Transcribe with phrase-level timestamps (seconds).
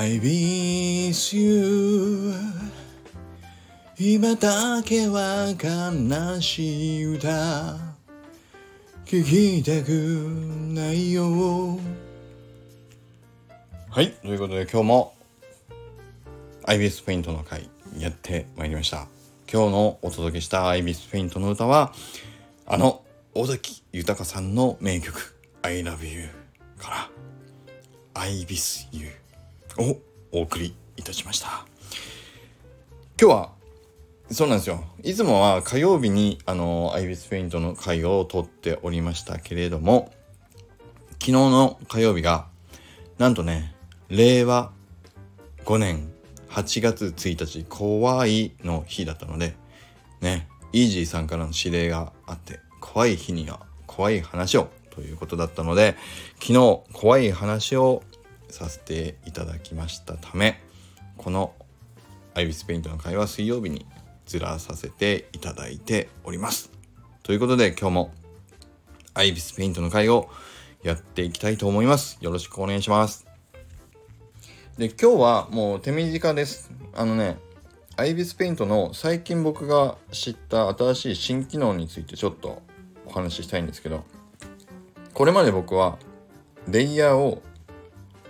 [0.00, 2.32] I miss you.
[3.98, 7.76] 今だけは悲しい歌。
[9.04, 9.90] 聞きたく
[10.72, 11.80] ないよ。
[13.90, 15.14] はいということで今日も
[16.66, 19.08] IBS ペイントの回やってまいりました。
[19.52, 21.92] 今日のお届けした IBS ペイントの歌は
[22.66, 23.02] あの
[23.34, 26.28] 尾崎豊さんの名曲 I love you
[26.78, 27.10] から。
[28.14, 29.27] I miss you
[29.78, 29.96] を
[30.32, 31.66] お送りいたしました。
[33.20, 33.50] 今日は
[34.30, 34.84] そうなんですよ。
[35.02, 40.12] いつもは火曜日にあのアイビスペイントの回を撮っておりましたけれども
[41.12, 42.46] 昨日の火曜日が
[43.16, 43.74] なんとね
[44.08, 44.70] 令和
[45.64, 46.12] 5年
[46.50, 49.54] 8月1日怖いの日だったので
[50.20, 55.96] ねイージーさんからの指令があって怖い日には怖い話をということだったので
[56.40, 58.02] 昨日怖い話を
[58.50, 60.60] させていただきましたため
[61.16, 61.54] この
[62.34, 63.84] アイビスペイントの会は水曜日に
[64.26, 66.70] ずらさせていただいております。
[67.22, 68.12] ということで今日も
[69.14, 70.28] アイビスペイントの会を
[70.82, 72.18] やっていきたいと思います。
[72.20, 73.26] よろしくお願いします。
[74.76, 76.70] で今日はもう手短です。
[76.94, 77.38] あのね
[77.96, 82.62] アイビスペイントの最近僕が知った新しい新機能についてちょっと
[83.04, 84.04] お話ししたいんですけど
[85.14, 85.98] これまで僕は
[86.68, 87.42] レイヤーを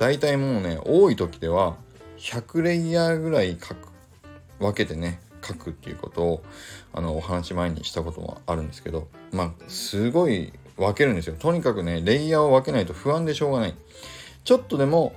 [0.00, 1.76] 大体もうね多い時では
[2.16, 3.88] 100レイヤーぐらい書く
[4.58, 6.42] 分けてね書くっていうことを
[6.94, 11.36] あのお話前にしたこともあるんですけどまあすごい分けるんですよ。
[11.38, 13.74] とにかくねレイヤーを分けないと不安でしょうがない。
[14.42, 15.14] ちょっとでも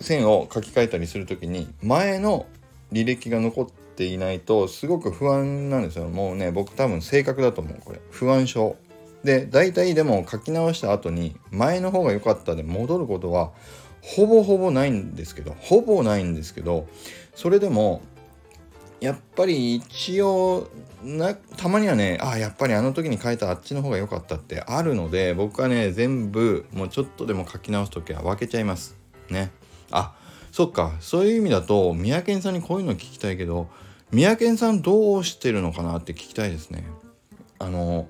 [0.00, 2.44] 線を書き換えたりする時に前の
[2.92, 3.66] 履歴が残っ
[3.96, 6.10] ていないとすごく不安なんですよ。
[6.10, 8.02] もうね僕多分性格だと思うこれ。
[8.10, 8.76] 不安症。
[9.24, 13.52] で大体でも書き直した後に前の方が良かったで戻ることは
[14.04, 16.86] ほぼほぼないんですけどほぼないんですけど
[17.34, 18.02] それでも
[19.00, 20.68] やっぱり一応
[21.02, 28.96] なたまにはねあやっぱりあの時に書いたあっちの方が良かったってあるので僕はね全部もうちょっとでも書き直す時は分けちゃいます。
[29.30, 29.50] ね。
[29.90, 30.14] あ
[30.52, 30.92] そっか。
[31.00, 33.68] そういう意味だと三宅さんにこういうの聞きたいけど
[34.12, 36.86] 三宅さんどうしてるのかなって聞きたいですね。
[37.58, 38.08] あの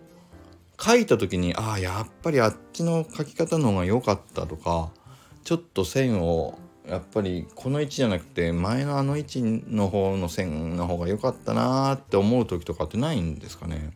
[0.81, 4.91] 書いた時にああやっぱりあっちの書き方の方が良かったとか
[5.45, 13.93] ちょっと線をやっぱりこの位置じゃなくて前のあの位置の方の線の方が良かったなーって思う時とかってないんですかね。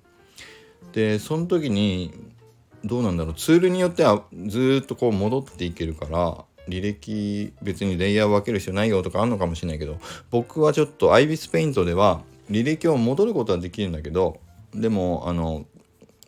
[0.92, 2.14] でその時に
[2.84, 3.34] どうなんだろう。
[3.34, 9.98] ツールによってはずっとこう戻っていけるから履歴別にレイヤー分ける必要ないよとかあるのかもしれないけど
[10.30, 12.20] 僕はちょっとアイビスペイントでは
[12.50, 14.40] 履歴を戻ることはできるんだけど
[14.74, 15.66] でもあの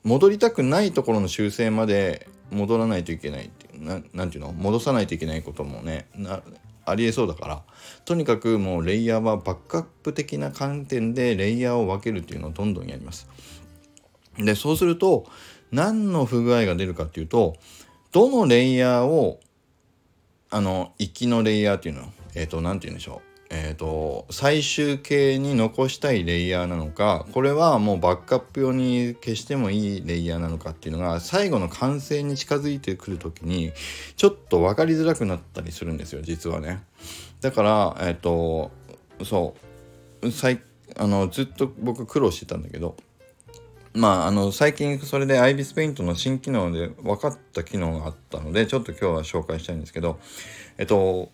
[0.02, 3.50] 戻りたくないところの修正まで戻らないといけない。
[3.80, 4.52] ななんていうの？
[4.52, 6.06] 戻さないといけないこともね
[6.84, 7.62] ありえそうだから。
[8.04, 13.28] とにかくもうレイヤーはバックアップ的な観点でレイヤーを分けるっていうのをどんどんやります。
[14.38, 15.26] でそうすると
[15.72, 17.56] 何の不具合が出るかっていうと
[18.12, 19.40] どのレイヤーを
[20.50, 22.12] あの行きのレイヤーっていうの？
[22.34, 23.29] えっ、ー、と何て言うんでしょう？
[23.52, 33.72] えーと、最終形に残したいレイヤーなのかこれはもうバックアップ用に消してもいいレイヤーなのかっていうのが最後の完成に近づいてくる時に
[34.16, 36.84] ちょっと分かりづらくなったりするんですよ実はね。
[37.40, 38.70] だからえっ、ー、と
[39.24, 39.56] そ
[40.22, 40.60] う最
[40.96, 42.96] あのずっと僕苦労してたんだけど
[43.94, 50.20] まああの最近それで IBIS ペイントの新機能で分かった機能があったのでちょっと今日は紹介したいんですけど
[50.78, 51.30] えっと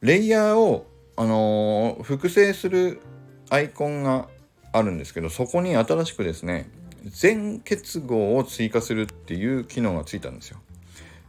[0.00, 0.86] レイヤーを
[1.20, 3.02] あのー、複製する
[3.50, 4.28] アイコンが
[4.72, 6.70] あるんですけどそこに新しくですね
[7.04, 10.58] 全結合を追加するっていう機能がついたんですよ。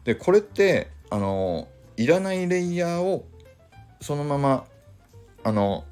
[0.06, 3.26] でこれってあの、いらないレイヤーを
[4.00, 4.64] そのまま
[5.44, 5.84] あの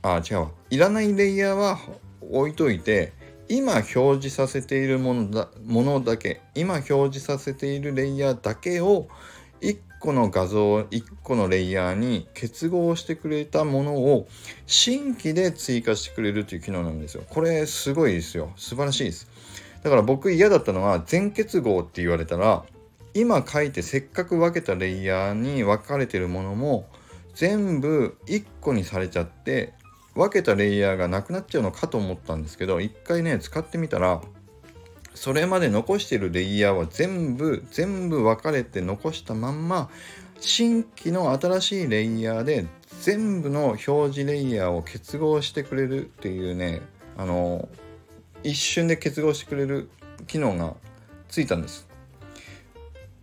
[0.00, 1.78] あ違うわいらないレイヤーは
[2.22, 3.12] 置いといて
[3.50, 9.08] 今表示させているものだものだけ今表示させているレイヤーだけを
[9.62, 14.28] 1個の画像1個のレイヤーに結合してくれたものを
[14.66, 17.22] 新規で追加してくれるという機能なんですよ。
[17.30, 18.52] これすごいですよ。
[18.56, 19.28] 素晴らしいです。
[19.82, 22.64] だから僕嫌だったのは全結合って言われたら
[23.14, 26.88] 今書いてせっかく分けたレイヤーに分かれてるものも
[27.34, 29.72] 全部1個にされちゃって
[30.14, 34.20] 分けたレイヤーがなくなっちゃうのかと思ったんですけど一回ね使ってみたら
[35.14, 39.90] それまで残してるレイヤーは全部全部分かれて残したまんま
[40.40, 42.66] 新規の新しいレイヤーで
[43.00, 46.82] 全部の表示レイヤーを結合してくれるっていうね
[47.16, 47.68] あの
[48.42, 49.90] 一瞬で結合してくれる
[50.26, 50.74] 機能が
[51.28, 51.86] ついたんです。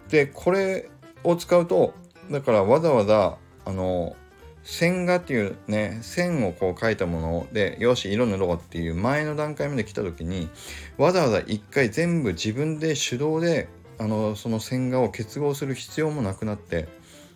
[0.10, 0.90] でこれ
[1.24, 1.94] を使うと
[2.32, 4.16] だからわざわざあの
[4.64, 10.50] 線画っていうね線をこう描いたものでよし色塗ろうっていう前の段階まで来た時に
[10.98, 16.88] わざわざ一回全部自分で手動であのその線画を結合する必要もなくなって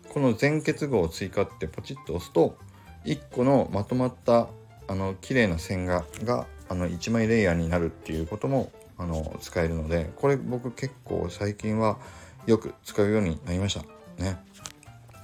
[0.10, 2.58] この全結合を追加ってポチッと押すと
[3.06, 4.48] 1個のまとまった
[4.88, 11.98] あの綺麗な線画があの1枚レイヤーになるっていうこともあの使えるのでこれ僕結構最近は
[12.46, 13.84] よく使うようになりました
[14.24, 14.38] ね。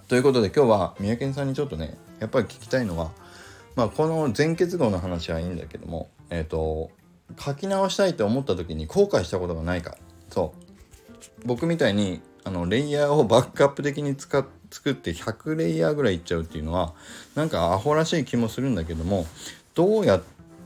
[0.10, 3.12] ということで今日は三宅さんにちょっとねやっぱり聞きたいのは、
[3.76, 6.90] まあ、この全結合の話はいいんだけどもえっ、ー、と
[7.40, 9.96] 書き直したいと思った時に後悔したことがないか。
[10.30, 11.46] そう。
[11.46, 16.94] 僕みたいにあのレイヤーを バックアップ的に使って作って100レイヤーぐらいいっちゃうっていうのは
[17.36, 19.26] なんかアホらしい気もするんだけども
[19.74, 20.22] どうやっ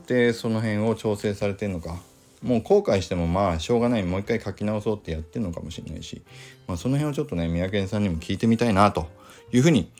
[0.06, 2.00] てその辺を調整されてんのか
[2.44, 6.22] もう後悔してもまあしょうがないもう一回書き直そうってやってんのかもしれないし、
[6.68, 9.08] まあ、その辺をちょっとね三宅さんにも聞いてみたいなと
[9.52, 9.90] いうふうに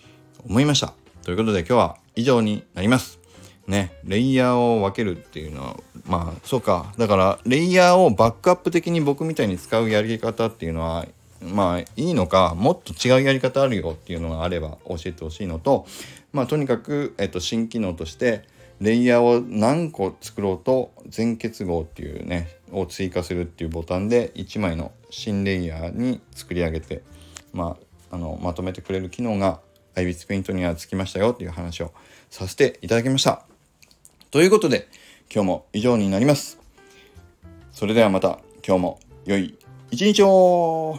[0.47, 0.93] 思いました。
[1.25, 3.19] ということで今日は以上になります。
[3.67, 5.77] ね、レイヤーを分けるっていうのは
[6.07, 11.07] まあそうかだからレイヤーをバックアップ的に僕みたいに使うやり方っていうのは
[11.41, 15.87] まあいいのかもっと違うやり方あるよっていうのがあれば教えてほしいのと
[16.35, 18.43] まあとにかく、えっと、新機能として
[18.81, 27.03] レイヤーを何個作ろうと全結合っていうねを追加するっていうボタンで1枚の新レイヤーに作り上げて
[27.53, 27.77] ま
[28.11, 29.61] ああのまとめてくれる機能が
[29.95, 31.93] iBits Paint にはつきましたよっていう話を
[32.31, 33.45] させていただきました。
[34.31, 34.89] ということで
[35.33, 36.59] 今日も以上になります。
[37.73, 39.57] それではまた今日も良い
[39.91, 40.99] 一日を